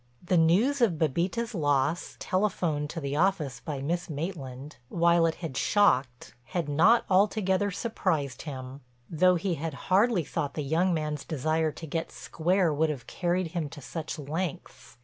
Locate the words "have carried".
12.89-13.49